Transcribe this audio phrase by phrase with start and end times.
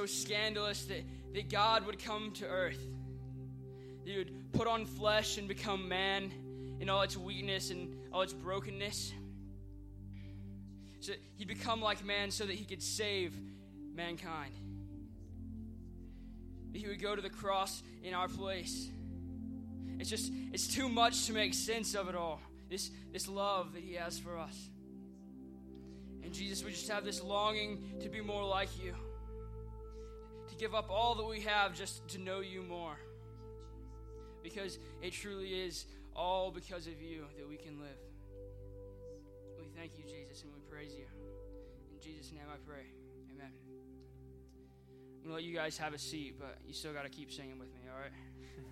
[0.00, 1.02] so scandalous that,
[1.34, 2.80] that God would come to earth.
[4.02, 6.32] He would put on flesh and become man
[6.80, 9.12] in all its weakness and all its brokenness.
[11.00, 13.34] So he'd become like man so that he could save
[13.94, 14.54] mankind.
[16.72, 18.88] He would go to the cross in our place.
[19.98, 22.40] It's just, it's too much to make sense of it all.
[22.70, 24.70] This, this love that he has for us.
[26.22, 28.94] And Jesus, we just have this longing to be more like you,
[30.60, 32.96] give up all that we have just to know you more.
[34.42, 37.96] Because it truly is all because of you that we can live.
[39.58, 41.06] We thank you, Jesus, and we praise you.
[41.94, 42.84] In Jesus' name I pray.
[43.34, 43.52] Amen.
[45.16, 47.32] I'm going to let you guys have a seat, but you still got to keep
[47.32, 48.12] singing with me, all right?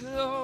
[0.00, 0.37] close,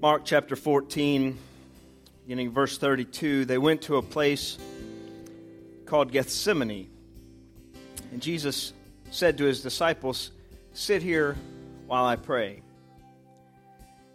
[0.00, 1.36] Mark chapter 14,
[2.24, 4.56] beginning verse 32, they went to a place
[5.84, 6.88] called Gethsemane.
[8.10, 8.72] And Jesus
[9.10, 10.30] said to his disciples,
[10.72, 11.36] Sit here
[11.86, 12.62] while I pray.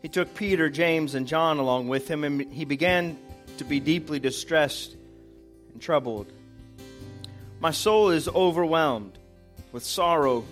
[0.02, 3.16] He took Peter, James, and John along with him, and he began
[3.60, 4.96] to be deeply distressed
[5.72, 6.26] and troubled.
[7.60, 9.20] My soul is overwhelmed
[9.72, 10.46] with sorrow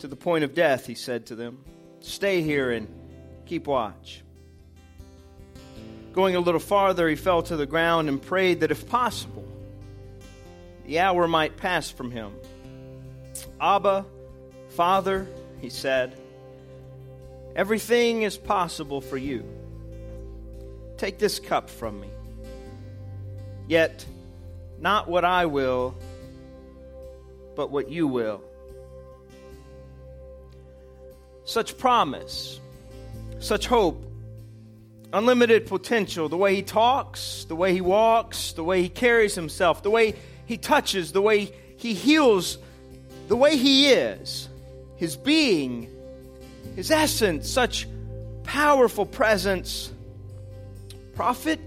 [0.00, 1.58] to the point of death, he said to them.
[2.00, 2.88] Stay here and
[3.46, 4.24] keep watch.
[6.16, 9.44] Going a little farther, he fell to the ground and prayed that if possible,
[10.86, 12.32] the hour might pass from him.
[13.60, 14.06] Abba,
[14.70, 15.28] Father,
[15.60, 16.18] he said,
[17.54, 19.44] everything is possible for you.
[20.96, 22.08] Take this cup from me.
[23.68, 24.06] Yet,
[24.80, 25.94] not what I will,
[27.56, 28.42] but what you will.
[31.44, 32.58] Such promise,
[33.38, 34.02] such hope,
[35.16, 39.82] unlimited potential, the way he talks, the way he walks, the way he carries himself,
[39.82, 42.58] the way he touches, the way he heals,
[43.28, 44.48] the way he is,
[44.96, 45.90] his being,
[46.74, 47.88] his essence, such
[48.44, 49.90] powerful presence.
[51.14, 51.60] Prophet,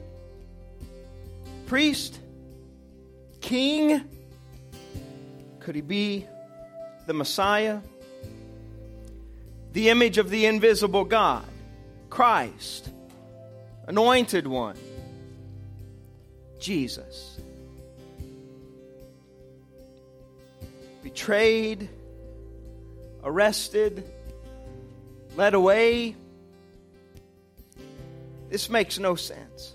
[1.65, 2.19] priest,
[3.41, 4.03] king,
[5.59, 6.27] could he be
[7.07, 7.79] the Messiah?
[9.73, 11.45] The image of the invisible God,
[12.11, 12.91] Christ,
[13.89, 14.77] anointed one,
[16.59, 17.41] Jesus.
[21.01, 21.89] Betrayed,
[23.23, 24.03] arrested,
[25.35, 26.15] led away.
[28.49, 29.73] This makes no sense.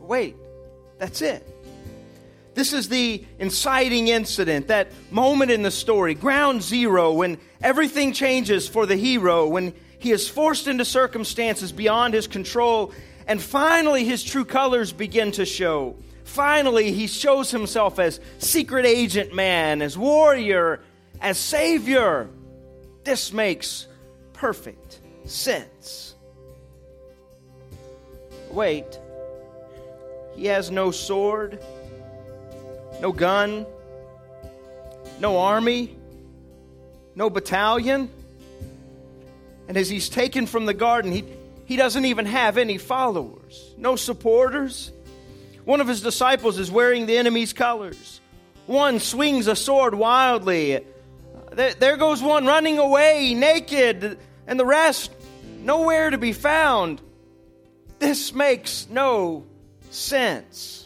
[0.00, 0.34] Wait,
[0.98, 1.46] that's it.
[2.54, 8.66] This is the inciting incident, that moment in the story, ground zero, when everything changes
[8.66, 12.92] for the hero, when he is forced into circumstances beyond his control,
[13.26, 15.96] and finally his true colors begin to show.
[16.24, 20.80] Finally, he shows himself as secret agent man, as warrior,
[21.20, 22.28] as savior.
[23.04, 23.86] This makes
[24.34, 26.14] perfect sense.
[28.50, 28.98] Wait,
[30.36, 31.58] he has no sword
[33.00, 33.66] no gun,
[35.20, 35.96] no army,
[37.14, 38.10] no battalion.
[39.68, 41.24] And as he's taken from the garden, he,
[41.66, 44.90] he doesn't even have any followers, no supporters.
[45.64, 48.20] One of his disciples is wearing the enemy's colors.
[48.66, 50.80] One swings a sword wildly.
[51.52, 55.10] There, there goes one running away naked, and the rest
[55.60, 57.00] nowhere to be found.
[57.98, 59.46] This makes no
[59.90, 60.77] sense.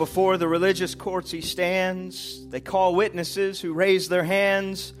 [0.00, 2.48] Before the religious courts he stands.
[2.48, 4.94] They call witnesses who raise their hands.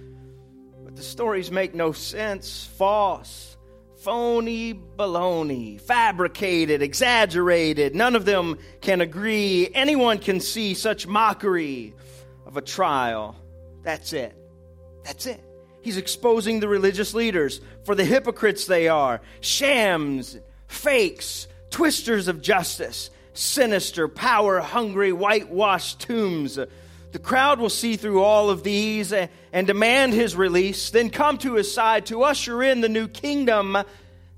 [0.84, 2.66] But the stories make no sense.
[2.76, 3.56] False,
[4.02, 7.94] phony baloney, fabricated, exaggerated.
[7.94, 9.70] None of them can agree.
[9.72, 11.94] Anyone can see such mockery
[12.44, 13.36] of a trial.
[13.82, 14.36] That's it.
[15.02, 15.42] That's it.
[15.80, 20.36] He's exposing the religious leaders for the hypocrites they are shams,
[20.68, 23.08] fakes, twisters of justice,
[23.40, 26.58] sinister, power hungry, whitewashed tombs.
[27.12, 31.54] The crowd will see through all of these and demand his release, then come to
[31.54, 33.76] his side to usher in the new kingdom.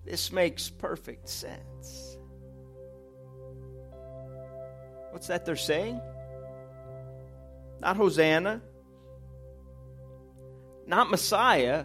[0.05, 2.17] This makes perfect sense.
[5.11, 6.01] What's that they're saying?
[7.81, 8.63] Not Hosanna,
[10.87, 11.85] not Messiah,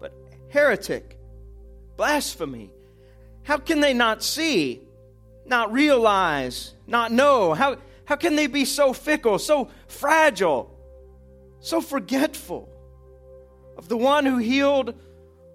[0.00, 0.14] but
[0.50, 1.18] heretic,
[1.96, 2.70] blasphemy.
[3.42, 4.83] How can they not see,
[5.46, 7.54] not realize, not know?
[7.54, 10.70] How, how can they be so fickle, so fragile,
[11.60, 12.68] so forgetful
[13.76, 14.94] of the one who healed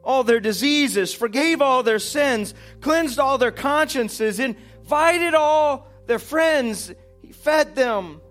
[0.04, 6.92] all their diseases, forgave all their sins, cleansed all their consciences, invited all their friends,
[7.22, 8.22] he fed them,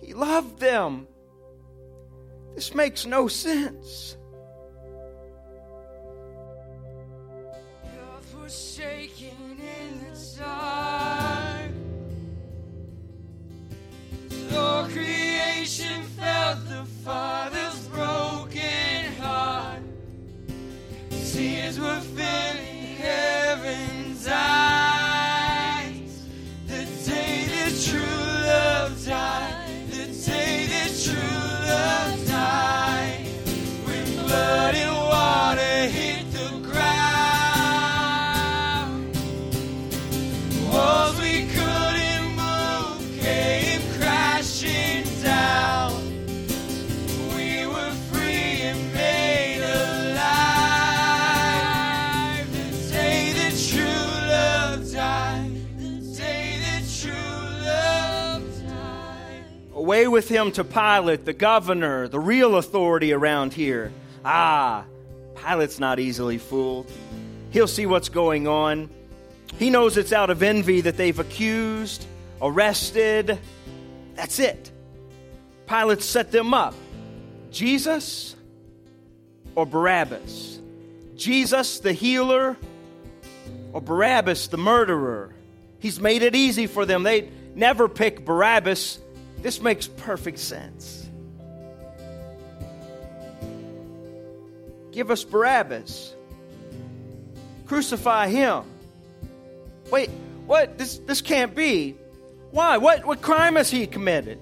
[0.00, 1.06] he loved them.
[2.54, 4.16] This makes no sense.
[15.80, 17.39] Creation felt the Father's
[60.20, 63.90] with him to Pilate, the governor, the real authority around here.
[64.22, 64.84] Ah,
[65.34, 66.92] Pilate's not easily fooled.
[67.52, 68.90] He'll see what's going on.
[69.58, 72.04] He knows it's out of envy that they've accused,
[72.42, 73.38] arrested.
[74.14, 74.70] That's it.
[75.66, 76.74] Pilate set them up
[77.50, 78.36] Jesus
[79.54, 80.60] or Barabbas?
[81.16, 82.58] Jesus, the healer,
[83.72, 85.34] or Barabbas, the murderer?
[85.78, 87.04] He's made it easy for them.
[87.04, 88.98] They'd never pick Barabbas.
[89.42, 91.08] This makes perfect sense.
[94.92, 96.14] Give us Barabbas.
[97.66, 98.64] Crucify him.
[99.90, 100.10] Wait,
[100.46, 100.76] what?
[100.76, 101.96] This, this can't be.
[102.50, 102.78] Why?
[102.78, 104.38] What, what crime has he committed?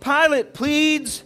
[0.00, 1.24] Pilate pleads,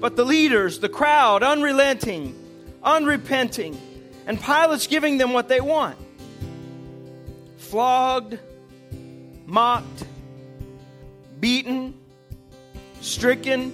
[0.00, 2.34] but the leaders, the crowd, unrelenting,
[2.82, 3.80] unrepenting,
[4.26, 5.96] and Pilate's giving them what they want
[7.56, 8.38] flogged,
[9.46, 10.04] mocked,
[11.38, 11.94] beaten,
[13.08, 13.72] stricken,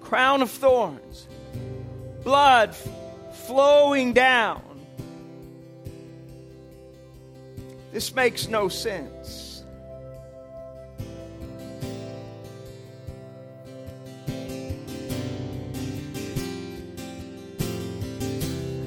[0.00, 1.26] crown of thorns,
[2.22, 2.74] blood
[3.46, 4.62] flowing down.
[7.92, 9.64] This makes no sense.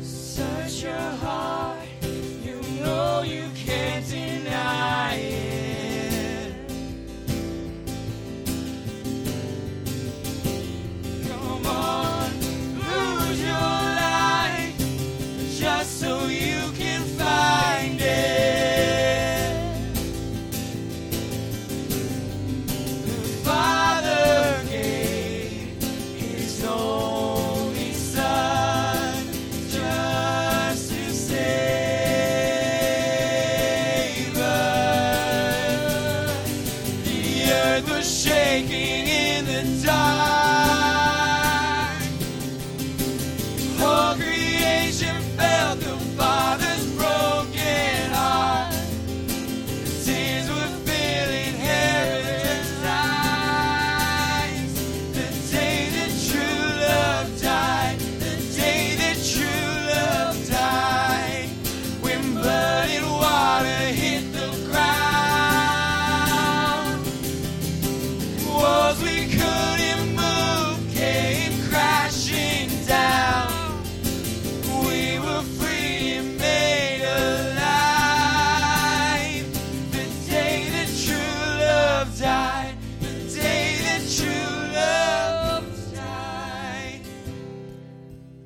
[0.02, 1.69] Search your heart,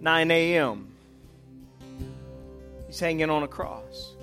[0.04, 0.90] 9 a.m.
[2.88, 4.16] He's hanging on a cross.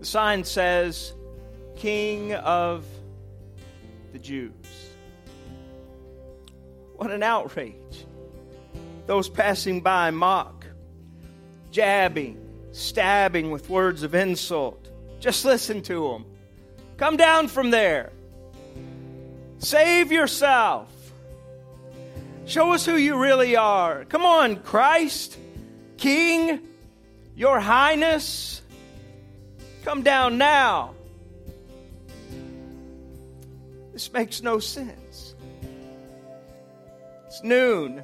[0.00, 1.14] The sign says,
[1.76, 2.84] King of
[4.12, 4.52] the Jews.
[6.96, 8.04] What an outrage.
[9.06, 10.66] Those passing by mock,
[11.70, 12.38] jabbing,
[12.72, 14.90] stabbing with words of insult.
[15.20, 16.26] Just listen to them.
[16.98, 18.12] Come down from there.
[19.56, 20.92] Save yourself.
[22.46, 24.04] Show us who you really are.
[24.06, 25.38] Come on, Christ,
[25.96, 26.60] King,
[27.36, 28.62] Your Highness.
[29.84, 30.94] Come down now.
[33.92, 35.34] This makes no sense.
[37.26, 38.02] It's noon,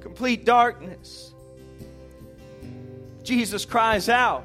[0.00, 1.32] complete darkness.
[3.22, 4.44] Jesus cries out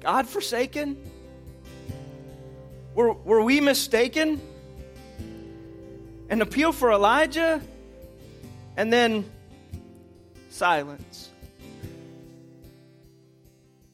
[0.00, 0.96] God forsaken?
[2.94, 4.40] Were, were we mistaken?
[6.30, 7.60] An appeal for Elijah?
[8.76, 9.28] And then
[10.48, 11.28] silence.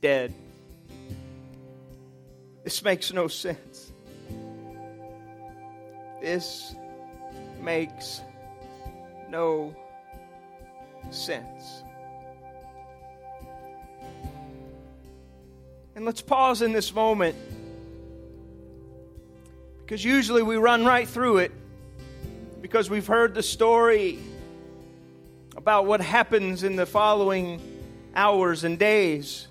[0.02, 0.34] Dead.
[2.62, 3.90] This makes no sense.
[6.20, 6.74] This
[7.62, 8.20] makes
[9.30, 9.74] no
[11.10, 11.82] sense.
[15.94, 17.36] And let's pause in this moment
[19.80, 21.52] because usually we run right through it
[22.66, 24.18] because we've heard the story
[25.56, 27.62] about what happens in the following
[28.12, 29.46] hours and days.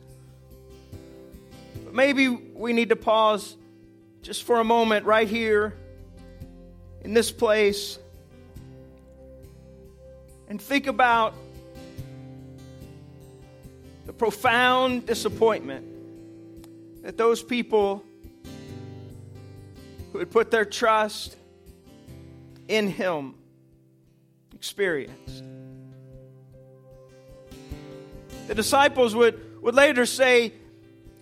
[1.86, 3.55] But maybe we need to pause
[4.22, 5.77] just for a moment right here
[7.05, 7.98] in this place
[10.50, 11.34] and think about
[14.07, 15.86] the profound disappointment
[17.01, 18.03] that those people
[20.12, 21.38] who had put their trust
[22.67, 23.36] in Him
[24.53, 25.43] experienced.
[28.48, 30.53] The disciples would, would later say,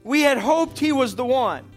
[0.03, 1.69] We had hoped He was the one.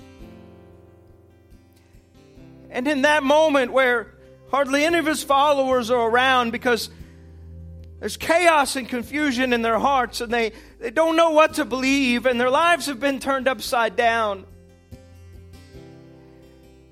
[2.71, 4.13] And in that moment where
[4.51, 6.91] hardly any of His followers are around because
[8.01, 12.27] there's chaos and confusion in their hearts, and they, they don't know what to believe,
[12.27, 14.45] and their lives have been turned upside down.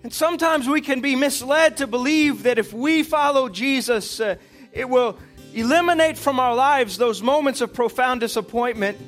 [0.04, 4.36] And sometimes we can be misled to believe that if we follow Jesus, uh,
[4.70, 5.18] it will
[5.54, 8.98] eliminate from our lives those moments of profound disappointment.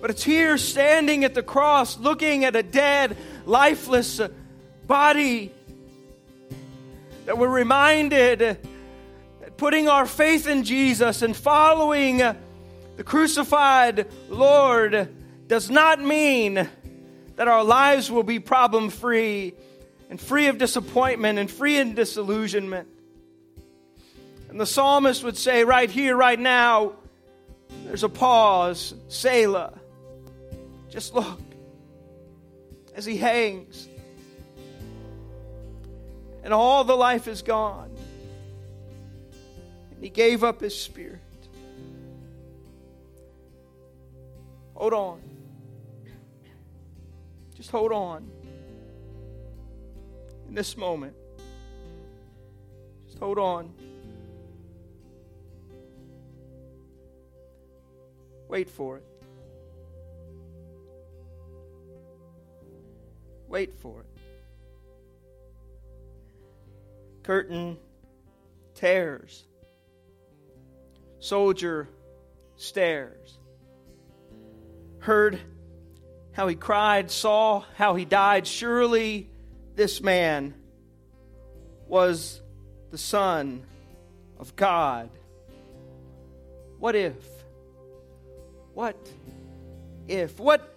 [0.00, 3.14] But it's here, standing at the cross, looking at a dead,
[3.44, 4.28] lifeless uh,
[4.86, 5.52] body,
[7.26, 15.14] that we're reminded that putting our faith in Jesus and following the crucified Lord
[15.46, 16.66] does not mean
[17.36, 19.54] that our lives will be problem free
[20.10, 22.88] and free of disappointment and free of disillusionment.
[24.48, 26.92] And the psalmist would say, right here, right now,
[27.84, 29.72] there's a pause, Selah.
[30.90, 31.40] Just look
[32.94, 33.88] as he hangs.
[36.44, 37.90] And all the life is gone.
[39.90, 41.18] And he gave up his spirit.
[44.74, 45.33] Hold on.
[47.64, 48.30] Just hold on.
[50.46, 51.16] In this moment,
[53.06, 53.72] just hold on.
[58.48, 59.04] Wait for it.
[63.48, 64.06] Wait for it.
[67.22, 67.78] Curtain
[68.74, 69.44] tears
[71.18, 71.88] soldier
[72.56, 73.38] stares.
[74.98, 75.40] Heard
[76.34, 78.46] how he cried, saw how he died.
[78.46, 79.30] Surely
[79.76, 80.54] this man
[81.86, 82.40] was
[82.90, 83.62] the Son
[84.38, 85.10] of God.
[86.78, 87.14] What if?
[88.74, 88.96] What
[90.08, 90.38] if?
[90.38, 90.76] What,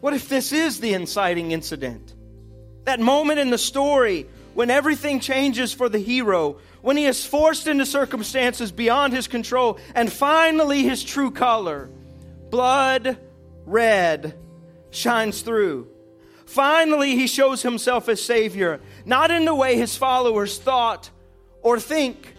[0.00, 2.14] what if this is the inciting incident?
[2.84, 7.66] That moment in the story when everything changes for the hero, when he is forced
[7.66, 11.88] into circumstances beyond his control, and finally his true color,
[12.50, 13.18] blood
[13.64, 14.36] red,
[14.92, 15.88] shines through.
[16.46, 21.10] Finally, he shows himself as Savior, not in the way his followers thought
[21.62, 22.34] or think,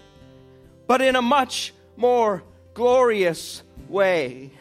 [0.88, 2.44] but in a much more
[2.74, 4.52] glorious way.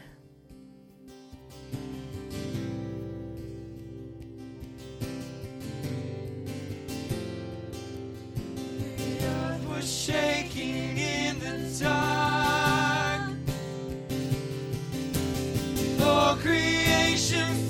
[9.83, 12.12] shaking in the dark.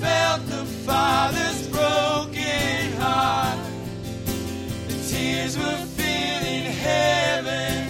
[0.03, 3.57] felt the Father's broken heart.
[4.87, 7.82] The tears were filling heaven.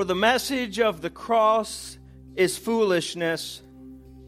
[0.00, 1.98] For the message of the cross
[2.34, 3.60] is foolishness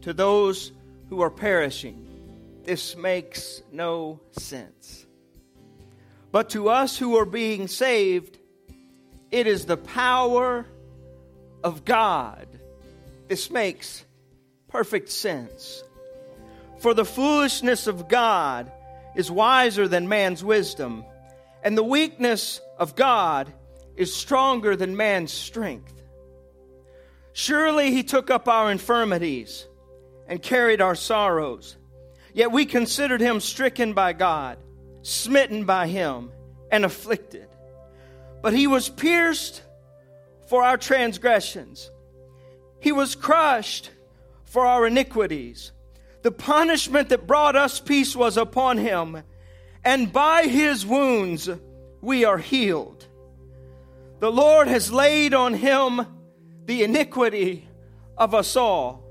[0.01, 0.71] to those
[1.09, 2.61] who are perishing.
[2.63, 5.07] This makes no sense.
[6.31, 8.37] But to us who are being saved,
[9.31, 10.67] it is the power
[11.63, 12.47] of God.
[13.27, 14.05] This makes
[14.67, 15.83] perfect sense.
[16.81, 18.71] For the foolishness of God
[19.15, 21.03] is wiser than man's wisdom,
[21.63, 23.51] and the weakness of God
[23.95, 25.93] is stronger than man's strength.
[27.33, 29.67] Surely he took up our infirmities
[30.27, 31.77] and carried our sorrows.
[32.33, 34.57] Yet we considered him stricken by God,
[35.01, 36.31] smitten by him,
[36.71, 37.47] and afflicted.
[38.41, 39.61] But he was pierced
[40.47, 41.89] for our transgressions,
[42.79, 43.91] he was crushed
[44.43, 45.71] for our iniquities.
[46.21, 49.23] The punishment that brought us peace was upon him,
[49.83, 51.49] and by his wounds
[52.01, 53.07] we are healed.
[54.23, 56.07] The Lord has laid on him
[56.63, 57.67] the iniquity
[58.17, 59.03] of us all.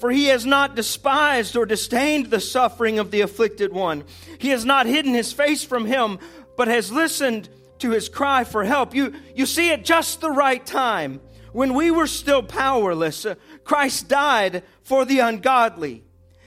[0.00, 4.02] For he has not despised or disdained the suffering of the afflicted one.
[4.38, 6.18] He has not hidden his face from him,
[6.56, 8.92] but has listened to his cry for help.
[8.92, 11.20] You, you see, at just the right time,
[11.52, 16.02] when we were still powerless, uh, Christ died for the ungodly.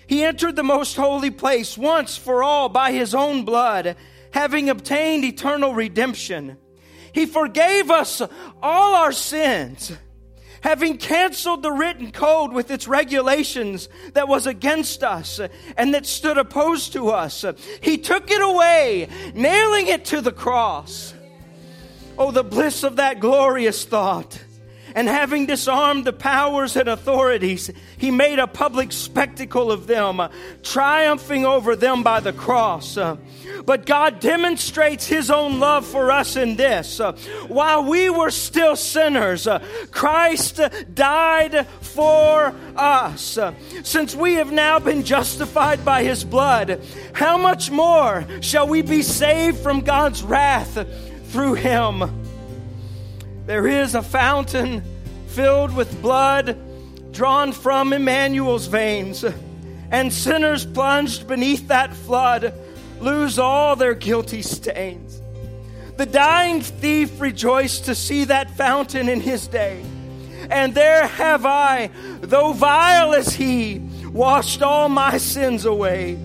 [0.07, 3.95] He entered the most holy place once for all by his own blood,
[4.33, 6.57] having obtained eternal redemption.
[7.13, 8.21] He forgave us
[8.61, 9.91] all our sins,
[10.61, 15.39] having canceled the written code with its regulations that was against us
[15.77, 17.43] and that stood opposed to us.
[17.81, 21.13] He took it away, nailing it to the cross.
[22.17, 24.39] Oh, the bliss of that glorious thought.
[24.95, 30.21] And having disarmed the powers and authorities, he made a public spectacle of them,
[30.63, 32.97] triumphing over them by the cross.
[33.65, 36.99] But God demonstrates His own love for us in this.
[37.47, 39.47] While we were still sinners,
[39.91, 40.59] Christ
[40.93, 43.37] died for us.
[43.83, 46.81] Since we have now been justified by His blood,
[47.13, 50.85] how much more shall we be saved from God's wrath
[51.31, 52.20] through Him?
[53.51, 54.81] There is a fountain
[55.27, 56.57] filled with blood
[57.11, 59.25] drawn from Emmanuel's veins,
[59.91, 62.53] and sinners plunged beneath that flood
[63.01, 65.21] lose all their guilty stains.
[65.97, 69.83] The dying thief rejoiced to see that fountain in his day.
[70.49, 71.89] And there have I,
[72.21, 73.79] though vile as he,
[74.13, 76.17] washed all my sins away.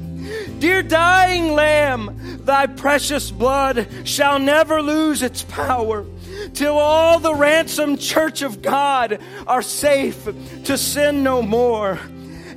[0.61, 6.07] Dear dying Lamb, thy precious blood shall never lose its power
[6.55, 10.25] till all the ransomed church of God are safe
[10.65, 11.99] to sin no more.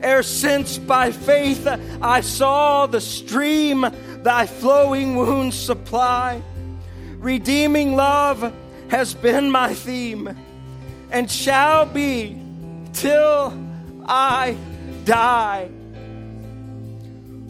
[0.02, 1.68] Ere since by faith
[2.02, 3.86] I saw the stream
[4.24, 6.42] thy flowing wounds supply.
[7.18, 8.54] Redeeming love
[8.90, 10.36] has been my theme
[11.12, 12.42] and shall be
[12.94, 13.54] till
[14.06, 14.58] I
[15.06, 15.70] die.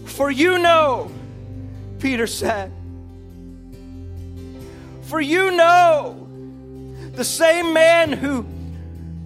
[0.06, 1.12] For you know,
[2.00, 2.72] Peter said,
[5.04, 6.29] for you know
[7.20, 8.46] the same man who,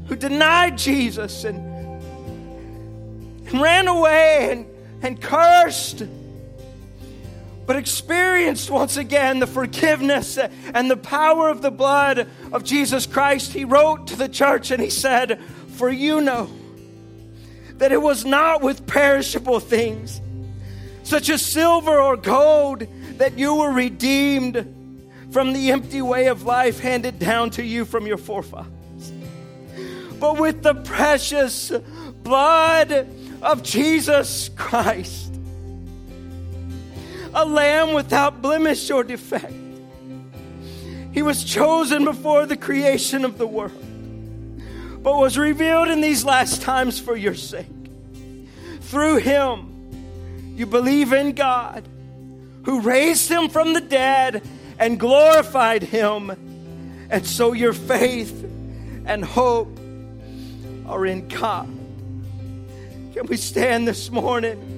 [0.07, 1.59] who denied Jesus and,
[3.47, 4.65] and ran away and,
[5.03, 6.01] and cursed
[7.67, 13.53] but experienced once again the forgiveness and the power of the blood of Jesus Christ,
[13.53, 15.39] he wrote to the church and he said,
[15.75, 16.49] For you know
[17.75, 20.19] that it was not with perishable things,
[21.03, 22.87] such as silver or gold,
[23.19, 24.82] that you were redeemed
[25.33, 29.11] from the empty way of life handed down to you from your forefathers,
[30.19, 31.71] but with the precious
[32.23, 33.07] blood
[33.41, 35.33] of Jesus Christ
[37.33, 39.53] a lamb without blemish or defect.
[41.11, 43.71] He was chosen before the creation of the world,
[45.03, 47.67] but was revealed in these last times for your sake.
[48.81, 51.87] Through him, you believe in God,
[52.65, 54.43] who raised him from the dead
[54.79, 56.31] and glorified him.
[57.09, 58.43] And so your faith
[59.05, 59.79] and hope
[60.85, 61.67] are in God.
[63.13, 64.73] Can we stand this morning?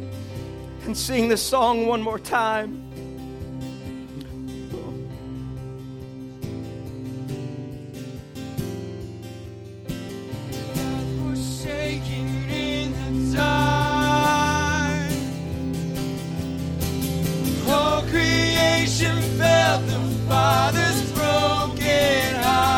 [0.86, 2.85] and sing the song one more time.
[18.86, 22.74] Creation felt the Father's broken heart,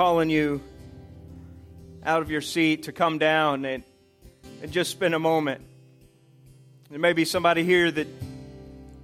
[0.00, 0.62] calling you
[2.06, 3.84] out of your seat to come down and,
[4.62, 5.60] and just spend a moment.
[6.88, 8.06] There may be somebody here that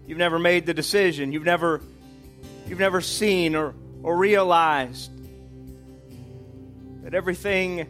[0.07, 1.83] you've never made the decision, you've never,
[2.67, 5.11] you've never seen or, or realized
[7.03, 7.87] that everything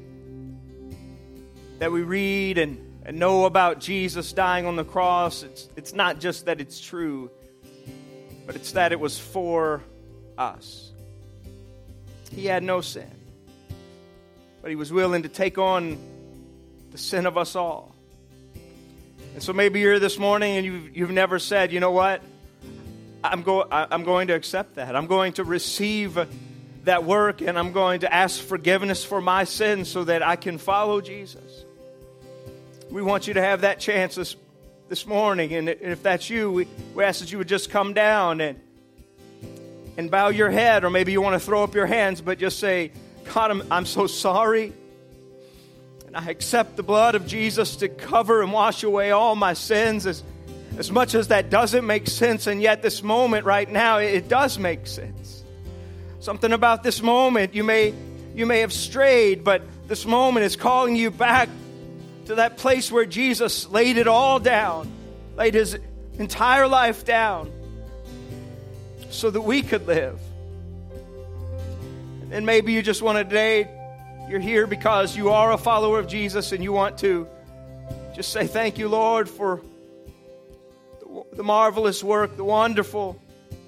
[1.79, 6.19] that we read and, and know about Jesus dying on the cross, it's, it's not
[6.19, 7.31] just that it's true,
[8.47, 9.81] but it's that it was for
[10.37, 10.91] us.
[12.33, 13.11] He had no sin,
[14.63, 15.99] but he was willing to take on
[16.91, 17.95] the sin of us all.
[19.35, 22.23] And so maybe you're this morning and you've, you've never said, you know what?
[23.23, 24.97] I'm, go- I'm going to accept that.
[24.97, 26.19] I'm going to receive
[26.85, 30.59] that work and I'm going to ask forgiveness for my sins so that I can
[30.59, 31.65] follow Jesus.
[32.91, 34.37] We want you to have that chance this,
[34.89, 35.53] this morning.
[35.53, 38.61] And if that's you, we, we ask that you would just come down and,
[39.97, 42.59] and bow your head, or maybe you want to throw up your hands, but just
[42.59, 42.93] say,
[43.33, 44.73] God, I'm, I'm so sorry.
[46.07, 50.07] And I accept the blood of Jesus to cover and wash away all my sins.
[50.07, 50.23] As,
[50.79, 54.29] as much as that doesn't make sense, and yet this moment right now, it, it
[54.29, 55.45] does make sense.
[56.21, 57.95] Something about this moment, you may,
[58.35, 61.49] you may have strayed, but this moment is calling you back
[62.27, 64.93] to that place where Jesus laid it all down,
[65.37, 65.79] laid his
[66.19, 67.53] entire life down
[69.17, 70.19] so that we could live.
[72.31, 73.69] And maybe you just want to today,
[74.29, 77.29] you're here because you are a follower of Jesus and you want to
[78.15, 79.61] just say, Thank you, Lord, for
[81.33, 83.21] the marvelous work, the wonderful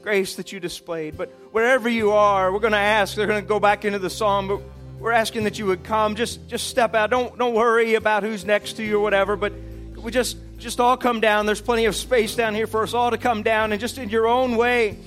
[0.02, 1.16] grace that you displayed.
[1.16, 4.10] But wherever you are, we're going to ask, they're going to go back into the
[4.10, 4.60] psalm, but
[4.98, 6.16] we're asking that you would come.
[6.16, 7.10] Just just step out.
[7.10, 9.52] Don't don't worry about who's next to you or whatever, but
[9.96, 11.46] we just just all come down.
[11.46, 14.08] There's plenty of space down here for us all to come down and just in
[14.08, 14.98] your own way.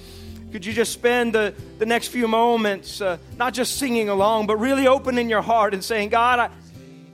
[0.52, 4.58] Could you just spend the, the next few moments uh, not just singing along, but
[4.58, 6.50] really opening your heart and saying, God, I,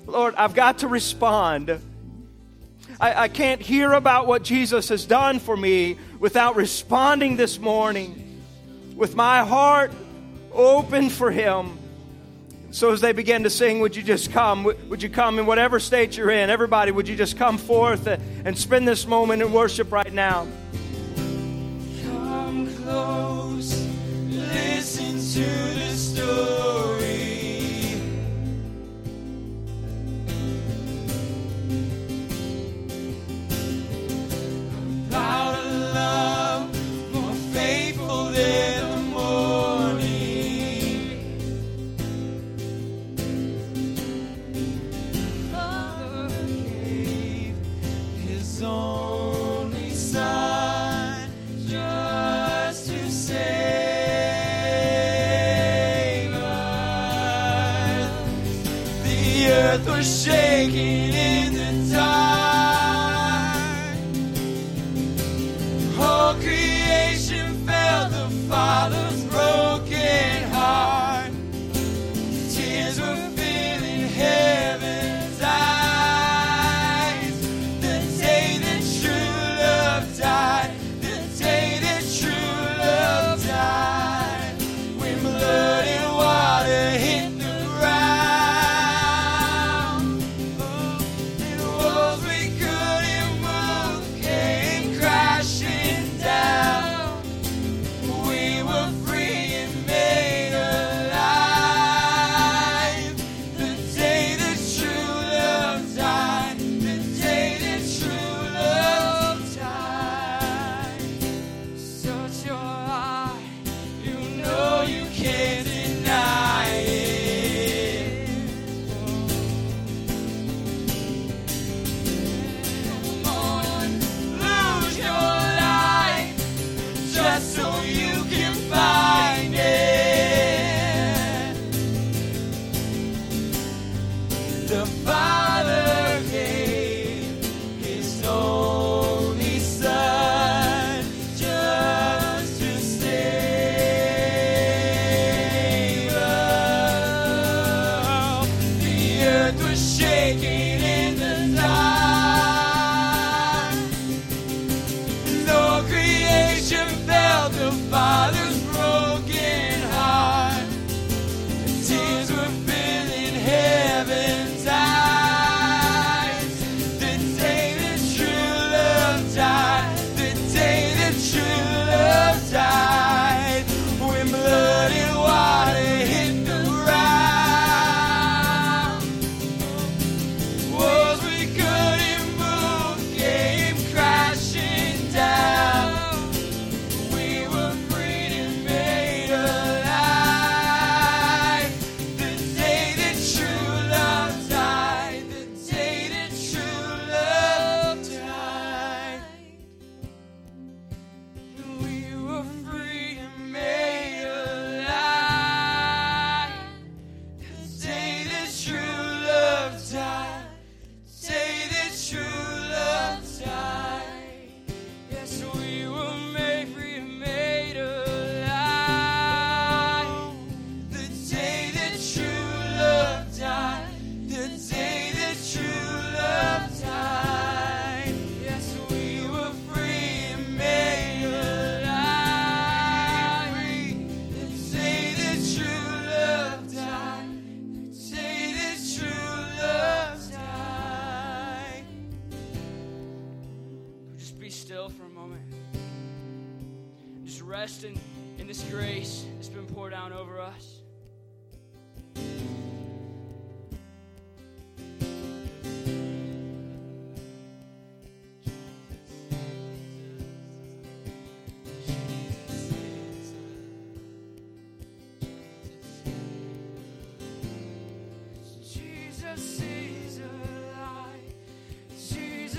[0.07, 1.69] Lord, I've got to respond.
[2.99, 8.41] I, I can't hear about what Jesus has done for me without responding this morning
[8.95, 9.91] with my heart
[10.51, 11.77] open for Him.
[12.71, 14.63] So as they begin to sing, would you just come?
[14.63, 16.49] Would you come in whatever state you're in?
[16.49, 20.47] Everybody, would you just come forth and spend this moment in worship right now?
[25.37, 26.56] To the story.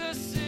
[0.09, 0.48] Jesus is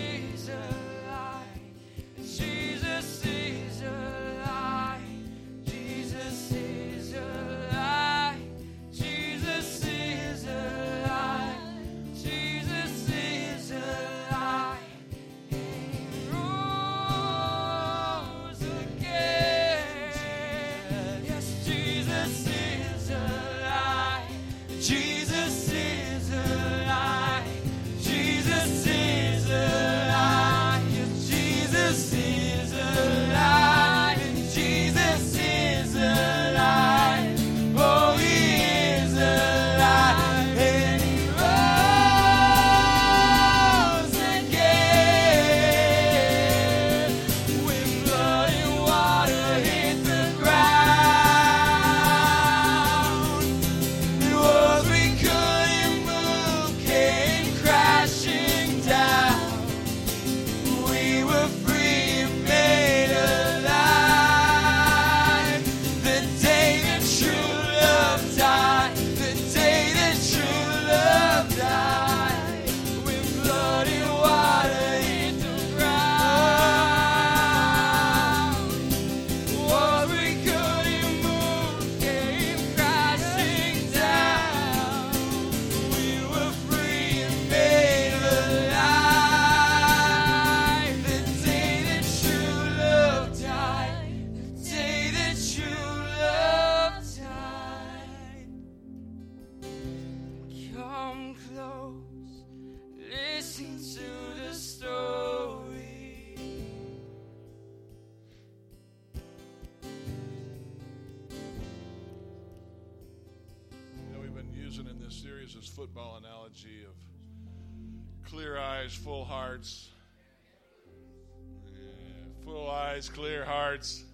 [123.00, 124.04] eyes, clear hearts.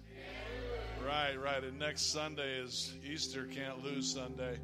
[1.05, 1.61] Right, right.
[1.61, 4.57] And next Sunday is Easter, can't lose Sunday.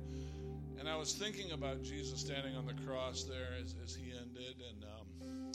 [0.79, 4.55] And I was thinking about Jesus standing on the cross there as, as he ended,
[4.69, 5.51] and um,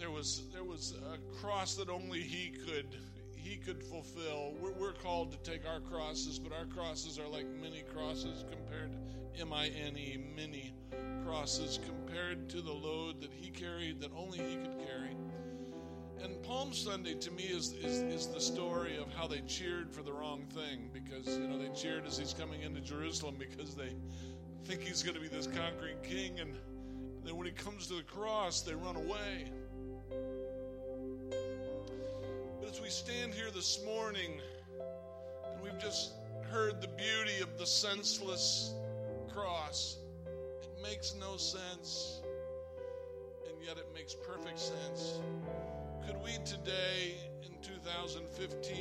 [0.00, 2.98] there was there was a cross that only he could
[3.36, 4.54] he could fulfill.
[4.60, 8.90] We're, we're called to take our crosses, but our crosses are like mini crosses compared
[8.92, 10.74] to M I N E mini
[11.24, 15.03] crosses compared to the load that he carried that only he could carry.
[16.24, 20.02] And Palm Sunday to me is, is is the story of how they cheered for
[20.02, 23.92] the wrong thing because you know they cheered as he's coming into Jerusalem because they
[24.64, 26.54] think he's going to be this conquering king and
[27.24, 29.52] then when he comes to the cross they run away.
[32.58, 34.40] But as we stand here this morning
[35.52, 36.12] and we've just
[36.50, 38.72] heard the beauty of the senseless
[39.30, 39.98] cross,
[40.62, 42.22] it makes no sense,
[43.46, 45.20] and yet it makes perfect sense.
[46.06, 48.74] Could we today in 2015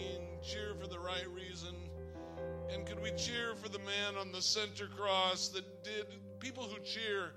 [0.43, 1.76] cheer for the right reason?
[2.69, 6.05] And could we cheer for the man on the center cross that did,
[6.39, 7.32] people who cheer